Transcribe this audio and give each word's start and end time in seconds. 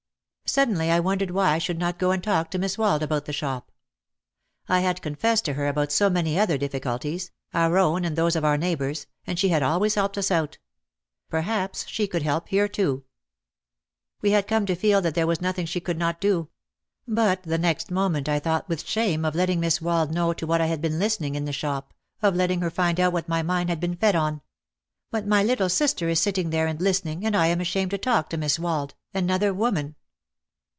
Suddenly 0.45 0.91
I 0.91 0.99
wondered 0.99 1.31
why 1.31 1.51
I 1.53 1.59
should 1.59 1.79
not 1.79 1.97
go 1.97 2.11
and 2.11 2.21
talk 2.21 2.51
to 2.51 2.57
Miss 2.59 2.77
Wald 2.77 3.01
about 3.01 3.23
the 3.23 3.31
shop. 3.31 3.71
I 4.67 4.81
had 4.81 5.01
confessed 5.01 5.45
to 5.45 5.53
her 5.53 5.67
about 5.69 5.93
so 5.93 6.09
many 6.09 6.37
other 6.37 6.57
difficulties, 6.57 7.31
our 7.53 7.77
own 7.77 8.03
and 8.03 8.17
those 8.17 8.35
of 8.35 8.43
our 8.43 8.57
neighbours, 8.57 9.07
and 9.25 9.39
she 9.39 9.47
had 9.47 9.63
always 9.63 9.95
helped 9.95 10.17
us 10.17 10.29
out. 10.29 10.57
Perhaps 11.29 11.87
she 11.87 12.05
could 12.05 12.23
help 12.23 12.49
here 12.49 12.67
too. 12.67 13.05
We 14.21 14.31
had 14.31 14.45
come 14.45 14.65
to 14.65 14.75
feel 14.75 14.99
that 14.99 15.15
there 15.15 15.25
was 15.25 15.39
nothing 15.39 15.65
she 15.65 15.79
could 15.79 15.97
not 15.97 16.19
do. 16.19 16.49
But 17.07 17.43
the 17.43 17.57
next 17.57 17.89
moment 17.89 18.27
I 18.27 18.37
thought 18.39 18.67
with 18.67 18.85
shame 18.85 19.23
of 19.23 19.35
letting 19.35 19.61
Miss 19.61 19.81
Wald 19.81 20.11
know 20.13 20.33
to 20.33 20.45
what 20.45 20.59
I 20.59 20.65
had 20.65 20.81
been 20.81 20.99
listening 20.99 21.35
in 21.35 21.45
the 21.45 21.53
shop, 21.53 21.93
of 22.21 22.35
letting 22.35 22.59
her 22.59 22.69
find 22.69 22.99
out 22.99 23.13
what 23.13 23.29
my 23.29 23.41
mind 23.41 23.69
had 23.69 23.79
been 23.79 23.95
fed 23.95 24.17
on. 24.17 24.41
"But 25.11 25.25
my 25.25 25.43
little 25.43 25.69
sister 25.69 26.09
is 26.09 26.19
sitting 26.19 26.49
there 26.49 26.67
and 26.67 26.81
listening 26.81 27.25
and 27.25 27.37
I 27.37 27.47
am 27.47 27.61
ashamed 27.61 27.91
to 27.91 27.97
talk 27.97 28.29
to 28.31 28.37
Miss 28.37 28.59
Wald— 28.59 28.95
another 29.13 29.53
woman 29.53 29.95